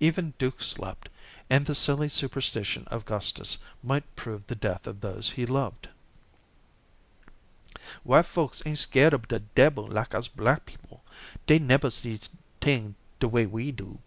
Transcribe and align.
Even 0.00 0.34
Duke 0.38 0.60
slept, 0.60 1.08
and 1.48 1.64
the 1.64 1.72
silly 1.72 2.08
superstition 2.08 2.82
of 2.88 3.04
Gustus 3.04 3.58
might 3.80 4.16
prove 4.16 4.44
the 4.48 4.56
death 4.56 4.88
of 4.88 5.02
those 5.02 5.30
he 5.30 5.46
loved. 5.46 5.88
"White 8.02 8.26
folks 8.26 8.60
ain't 8.66 8.80
scared 8.80 9.14
ob 9.14 9.28
de 9.28 9.38
debbil 9.38 9.86
like 9.86 10.16
us 10.16 10.26
black 10.26 10.66
people. 10.66 11.04
Dey 11.46 11.60
nebber 11.60 11.90
see 11.90 12.18
tings 12.60 12.96
de 13.20 13.28
way 13.28 13.46
we 13.46 13.70
do. 13.70 14.00